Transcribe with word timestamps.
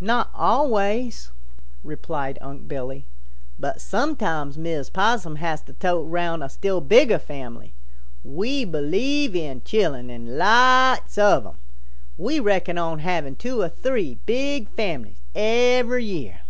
"Not 0.00 0.28
always," 0.34 1.30
replied 1.84 2.36
Unc' 2.40 2.66
Billy. 2.66 3.06
"But 3.60 3.80
sometimes 3.80 4.56
Mrs. 4.56 4.92
Possum 4.92 5.36
has 5.36 5.62
to 5.62 5.72
tote 5.74 6.08
around 6.08 6.42
a 6.42 6.48
still 6.48 6.80
bigger 6.80 7.20
family. 7.20 7.72
We 8.24 8.64
believe 8.64 9.36
in 9.36 9.60
chillun 9.64 10.10
and 10.10 10.36
lots 10.36 11.16
of 11.16 11.44
them. 11.44 11.58
We 12.18 12.40
reckon 12.40 12.76
on 12.76 12.98
havin' 12.98 13.36
two 13.36 13.60
or 13.60 13.68
three 13.68 14.18
big 14.26 14.68
families 14.70 15.20
every 15.32 16.06
year." 16.06 16.40